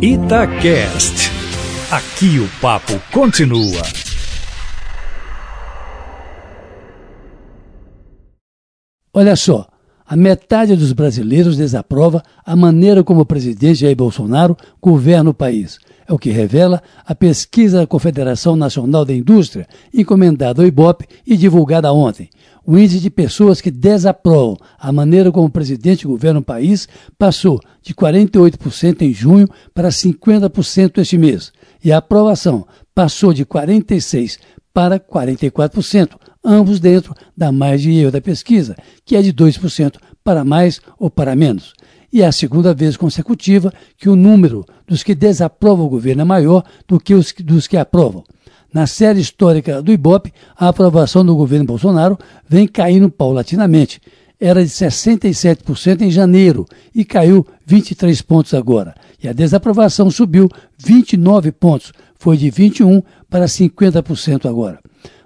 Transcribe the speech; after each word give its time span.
Itacast. 0.00 1.30
Aqui 1.90 2.38
o 2.38 2.48
papo 2.60 2.92
continua. 3.10 3.82
Olha 9.12 9.34
só, 9.34 9.66
a 10.06 10.14
metade 10.14 10.76
dos 10.76 10.92
brasileiros 10.92 11.56
desaprova 11.56 12.22
a 12.44 12.54
maneira 12.54 13.02
como 13.02 13.22
o 13.22 13.26
presidente 13.26 13.80
Jair 13.80 13.96
Bolsonaro 13.96 14.56
governa 14.82 15.30
o 15.30 15.34
país. 15.34 15.78
É 16.08 16.12
o 16.12 16.18
que 16.18 16.30
revela 16.30 16.82
a 17.04 17.14
pesquisa 17.14 17.78
da 17.78 17.86
Confederação 17.86 18.54
Nacional 18.54 19.04
da 19.04 19.12
Indústria, 19.12 19.66
encomendada 19.92 20.62
ao 20.62 20.68
IBOP 20.68 21.04
e 21.26 21.36
divulgada 21.36 21.92
ontem. 21.92 22.30
O 22.64 22.78
índice 22.78 23.00
de 23.00 23.10
pessoas 23.10 23.60
que 23.60 23.70
desaprovam 23.70 24.56
a 24.78 24.92
maneira 24.92 25.32
como 25.32 25.46
o 25.46 25.50
presidente 25.50 26.06
governa 26.06 26.40
o 26.40 26.44
país 26.44 26.88
passou 27.18 27.60
de 27.82 27.94
48% 27.94 29.02
em 29.02 29.12
junho 29.12 29.48
para 29.74 29.88
50% 29.88 30.98
este 30.98 31.18
mês. 31.18 31.52
E 31.84 31.92
a 31.92 31.98
aprovação 31.98 32.66
passou 32.94 33.32
de 33.32 33.44
46% 33.44 34.38
para 34.72 35.00
44%, 35.00 36.16
ambos 36.44 36.78
dentro 36.78 37.14
da 37.36 37.50
margem 37.50 37.94
de 37.94 38.00
erro 38.00 38.10
da 38.10 38.20
pesquisa, 38.20 38.76
que 39.04 39.16
é 39.16 39.22
de 39.22 39.32
2% 39.32 39.94
para 40.22 40.44
mais 40.44 40.80
ou 40.98 41.08
para 41.08 41.34
menos. 41.34 41.72
E 42.16 42.22
é 42.22 42.26
a 42.26 42.32
segunda 42.32 42.72
vez 42.72 42.96
consecutiva 42.96 43.70
que 43.98 44.08
o 44.08 44.16
número 44.16 44.64
dos 44.88 45.02
que 45.02 45.14
desaprovam 45.14 45.84
o 45.84 45.90
governo 45.90 46.22
é 46.22 46.24
maior 46.24 46.64
do 46.88 46.98
que 46.98 47.12
os 47.12 47.30
dos 47.44 47.66
que 47.66 47.76
aprovam. 47.76 48.24
Na 48.72 48.86
série 48.86 49.20
histórica 49.20 49.82
do 49.82 49.92
Ibope, 49.92 50.32
a 50.56 50.68
aprovação 50.68 51.22
do 51.22 51.36
governo 51.36 51.66
Bolsonaro 51.66 52.18
vem 52.48 52.66
caindo 52.66 53.10
paulatinamente. 53.10 54.00
Era 54.40 54.64
de 54.64 54.70
67% 54.70 56.00
em 56.00 56.10
janeiro 56.10 56.64
e 56.94 57.04
caiu 57.04 57.46
23 57.66 58.22
pontos 58.22 58.54
agora. 58.54 58.94
E 59.22 59.28
a 59.28 59.34
desaprovação 59.34 60.10
subiu 60.10 60.48
29 60.78 61.52
pontos, 61.52 61.92
foi 62.18 62.38
de 62.38 62.48
21 62.48 63.02
para 63.28 63.44
50% 63.44 64.48
agora. 64.48 64.78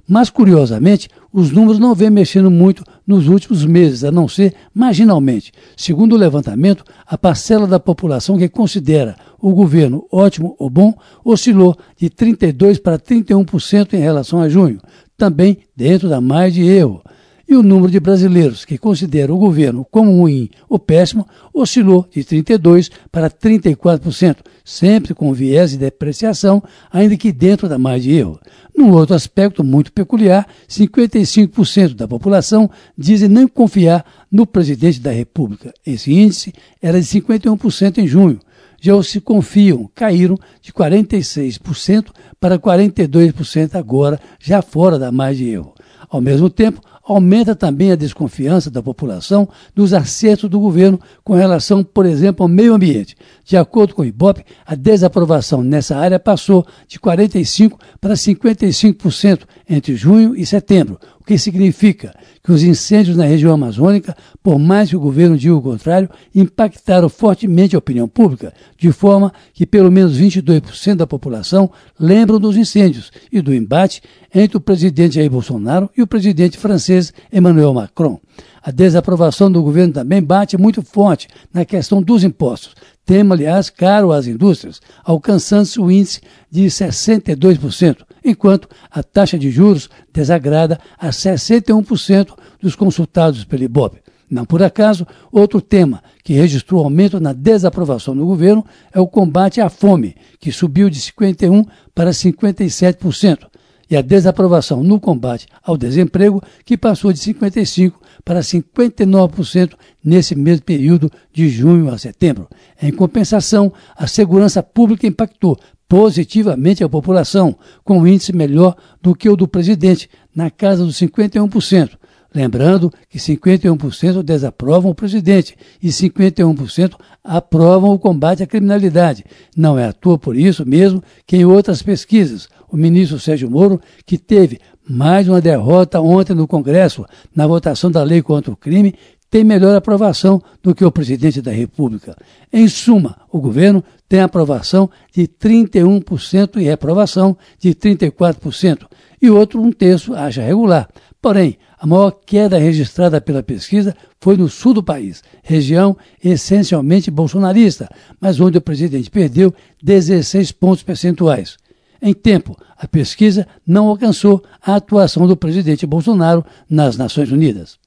Mas, 0.09 0.29
curiosamente, 0.29 1.09
os 1.33 1.53
números 1.53 1.79
não 1.79 1.95
vêm 1.95 2.11
mexendo 2.11 2.51
muito 2.51 2.83
nos 3.11 3.27
últimos 3.27 3.67
meses, 3.67 4.05
a 4.05 4.13
não 4.13 4.29
ser 4.29 4.55
marginalmente. 4.73 5.53
Segundo 5.77 6.13
o 6.13 6.17
levantamento, 6.17 6.85
a 7.05 7.19
parcela 7.19 7.67
da 7.67 7.81
população 7.81 8.39
que 8.39 8.49
considera 8.49 9.17
o 9.41 9.53
governo 9.53 10.07
ótimo 10.13 10.55
ou 10.61 10.71
bom 10.71 10.95
oscilou 11.25 11.77
de 11.97 12.09
32% 12.09 12.81
para 12.81 13.01
31% 13.01 13.95
em 13.95 14.01
relação 14.01 14.41
a 14.41 14.49
junho, 14.49 14.81
também 15.17 15.59
dentro 15.77 16.09
da 16.09 16.21
margem 16.21 16.63
de 16.63 16.71
erro 16.71 17.03
e 17.51 17.57
o 17.57 17.65
número 17.65 17.91
de 17.91 17.99
brasileiros 17.99 18.65
que 18.65 18.79
consideram 18.79 19.35
o 19.35 19.39
governo 19.39 19.85
como 19.91 20.21
ruim 20.21 20.49
ou 20.69 20.79
péssimo 20.79 21.27
oscilou 21.53 22.07
de 22.09 22.23
32% 22.23 22.93
para 23.11 23.29
34%, 23.29 24.37
sempre 24.65 25.13
com 25.15 25.33
viés 25.33 25.73
de 25.73 25.79
depreciação, 25.79 26.63
ainda 26.93 27.17
que 27.17 27.33
dentro 27.33 27.69
da 27.69 27.77
margem 27.77 28.13
de 28.13 28.19
erro. 28.19 28.41
Num 28.77 28.93
outro 28.93 29.17
aspecto 29.17 29.65
muito 29.65 29.93
peculiar, 29.93 30.47
55% 30.69 31.95
da 31.95 32.07
população 32.07 32.71
dizem 32.97 33.29
não 33.29 33.49
confiar 33.49 34.07
no 34.31 34.47
presidente 34.47 35.01
da 35.01 35.11
República. 35.11 35.75
Esse 35.85 36.13
índice 36.13 36.53
era 36.81 37.01
de 37.01 37.07
51% 37.07 37.99
em 37.99 38.07
junho. 38.07 38.39
Já 38.81 38.95
os 38.95 39.11
que 39.11 39.21
confiam 39.21 39.91
caíram 39.93 40.39
de 40.63 40.73
46% 40.73 42.13
para 42.39 42.61
42% 42.61 43.75
agora, 43.75 44.21
já 44.39 44.63
fora 44.63 45.01
da 45.01 45.11
margem 45.11 45.47
de 45.47 45.53
erro. 45.53 45.75
Ao 46.09 46.21
mesmo 46.21 46.49
tempo, 46.49 46.81
aumenta 47.05 47.57
também 47.57 47.91
a 47.91 47.97
desconfiança 47.97 48.71
da 48.71 48.83
população 48.83 49.49
dos 49.75 49.93
acertos 49.93 50.49
do 50.49 50.61
governo 50.61 51.01
com 51.25 51.35
relação, 51.35 51.83
por 51.83 52.07
exemplo, 52.07 52.45
ao 52.45 52.49
meio 52.49 52.75
ambiente. 52.75 53.17
De 53.45 53.57
acordo 53.57 53.95
com 53.95 54.03
o 54.03 54.05
IBOP, 54.05 54.45
a 54.65 54.75
desaprovação 54.75 55.63
nessa 55.63 55.97
área 55.97 56.21
passou 56.21 56.65
de 56.87 56.99
45% 56.99 57.73
para 58.01 58.15
55% 58.15 59.41
entre 59.69 59.97
junho 59.97 60.37
e 60.37 60.47
setembro, 60.47 60.99
o 61.21 61.25
que 61.25 61.37
significa 61.37 62.15
que 62.43 62.53
os 62.53 62.63
incêndios 62.63 63.17
na 63.17 63.25
região 63.25 63.53
amazônica, 63.53 64.17
por 64.43 64.59
mais 64.59 64.89
que 64.89 64.97
o 64.97 65.01
governo 65.01 65.37
diga 65.37 65.55
o 65.55 65.63
contrário, 65.63 66.09
impactaram 66.35 67.09
fortemente 67.09 67.75
a 67.75 67.79
opinião 67.79 68.09
pública, 68.09 68.55
de 68.79 68.91
forma 68.93 69.33
que 69.53 69.67
pelo 69.67 69.91
menos 69.91 70.19
22% 70.19 70.97
da 70.97 71.07
população 71.07 71.71
lembram 71.99 72.39
dos 72.39 72.57
incêndios 72.57 73.11
e 73.31 73.41
do 73.43 73.55
embate 73.55 74.01
entre 74.35 74.57
o 74.57 74.61
presidente 74.61 75.17
Jair 75.17 75.31
Bolsonaro 75.31 75.90
e 75.97 76.03
o 76.03 76.07
presidente 76.07 76.59
francês 76.59 77.13
Emmanuel 77.33 77.75
Macron. 77.75 78.21
A 78.63 78.71
desaprovação 78.71 79.51
do 79.51 79.63
governo 79.63 79.95
também 79.95 80.23
bate 80.23 80.57
muito 80.57 80.83
forte 80.83 81.29
na 81.53 81.65
questão 81.65 82.03
dos 82.03 82.25
impostos, 82.25 82.75
tema, 83.05 83.35
aliás, 83.35 83.71
caro 83.71 84.13
às 84.13 84.27
indústrias, 84.27 84.81
alcançando 85.05 85.69
o 85.83 85.91
índice 85.91 86.21
de 86.51 86.67
62%, 86.67 88.05
enquanto 88.25 88.69
a 88.91 89.03
taxa 89.03 89.39
de 89.39 89.51
juros 89.51 89.89
desagrada 90.13 90.79
a 90.99 91.09
61% 91.09 92.37
dos 92.61 92.77
consultados 92.77 93.45
pelo 93.45 93.65
IBOP. 93.65 93.99
Não 94.31 94.45
por 94.45 94.63
acaso, 94.63 95.05
outro 95.33 95.61
tema 95.61 96.01
que 96.23 96.35
registrou 96.35 96.85
aumento 96.85 97.19
na 97.19 97.33
desaprovação 97.33 98.17
do 98.17 98.25
governo 98.25 98.65
é 98.95 99.01
o 99.01 99.09
combate 99.09 99.61
à 99.61 99.69
fome, 99.69 100.15
que 100.39 100.53
subiu 100.53 100.89
de 100.89 101.01
51% 101.01 101.67
para 101.93 102.11
57%, 102.11 103.50
e 103.91 103.97
a 103.97 104.03
desaprovação 104.03 104.85
no 104.85 105.01
combate 105.01 105.47
ao 105.63 105.77
desemprego, 105.77 106.41
que 106.65 106.79
passou 106.79 107.13
de 107.13 107.19
55% 107.19 107.93
para 108.25 108.41
59% 108.41 109.73
nesse 110.05 110.35
mesmo 110.35 110.65
período 110.65 111.11
de 111.33 111.49
junho 111.49 111.93
a 111.93 111.99
setembro. 111.99 112.49
Em 112.81 112.93
compensação, 112.93 113.73
a 113.97 114.07
segurança 114.07 114.63
pública 114.63 115.07
impactou 115.07 115.59
positivamente 115.89 116.85
a 116.85 116.89
população, 116.89 117.57
com 117.83 117.99
um 117.99 118.07
índice 118.07 118.33
melhor 118.33 118.77
do 119.03 119.13
que 119.13 119.29
o 119.29 119.35
do 119.35 119.49
presidente, 119.49 120.09
na 120.33 120.49
casa 120.49 120.85
dos 120.85 120.97
51%. 121.01 121.99
Lembrando 122.33 122.93
que 123.09 123.19
51% 123.19 124.23
desaprovam 124.23 124.93
o 124.93 124.95
presidente 124.95 125.57
e 125.83 125.89
51% 125.89 126.95
aprovam 127.25 127.93
o 127.93 127.99
combate 127.99 128.45
à 128.45 128.47
criminalidade. 128.47 129.25
Não 129.57 129.77
é 129.77 129.89
à 129.89 129.93
toa 129.93 130.17
por 130.17 130.37
isso 130.37 130.65
mesmo 130.65 131.03
que 131.27 131.39
em 131.39 131.45
outras 131.45 131.83
pesquisas, 131.83 132.49
o 132.71 132.77
ministro 132.77 133.19
Sérgio 133.19 133.51
Moro, 133.51 133.81
que 134.07 134.17
teve 134.17 134.61
mais 134.89 135.29
uma 135.29 135.41
derrota 135.41 136.01
ontem 136.01 136.35
no 136.35 136.47
Congresso 136.47 137.05
na 137.35 137.47
votação 137.47 137.91
da 137.91 138.03
lei 138.03 138.23
contra 138.23 138.53
o 138.53 138.57
crime, 138.57 138.95
tem 139.31 139.45
melhor 139.45 139.77
aprovação 139.77 140.43
do 140.61 140.75
que 140.75 140.85
o 140.85 140.91
presidente 140.91 141.41
da 141.41 141.53
República. 141.53 142.17
Em 142.53 142.67
suma, 142.67 143.17
o 143.31 143.41
governo 143.41 143.83
tem 144.09 144.21
aprovação 144.21 144.91
de 145.15 145.29
31% 145.29 146.61
e 146.61 146.65
reprovação 146.65 147.37
de 147.59 147.73
34%, 147.73 148.87
e 149.23 149.31
outro 149.31 149.63
um 149.63 149.71
terço 149.71 150.15
acha 150.15 150.43
regular. 150.43 150.89
Porém, 151.23 151.59
a 151.79 151.87
maior 151.87 152.11
queda 152.11 152.59
registrada 152.59 153.21
pela 153.21 153.43
pesquisa 153.43 153.95
foi 154.21 154.37
no 154.37 154.49
sul 154.49 154.75
do 154.75 154.83
país, 154.83 155.23
região 155.43 155.97
essencialmente 156.23 157.11
bolsonarista, 157.11 157.89
mas 158.21 158.41
onde 158.41 158.59
o 158.59 158.61
presidente 158.61 159.11
perdeu 159.11 159.55
16 159.83 160.51
pontos 160.53 160.83
percentuais. 160.83 161.57
Em 162.03 162.15
tempo, 162.15 162.57
a 162.77 162.89
pesquisa 162.89 163.47
não 163.67 163.89
alcançou 163.89 164.43
a 164.63 164.77
atuação 164.77 165.27
do 165.27 165.37
presidente 165.37 165.87
Bolsonaro 165.87 166.45
nas 166.69 166.97
Nações 166.97 167.31
Unidas. 167.31 167.79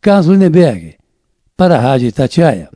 Carlos 0.00 0.26
Lindenberg, 0.26 0.96
para 1.56 1.76
a 1.76 1.80
Rádio 1.80 2.08
Itatiaia. 2.08 2.70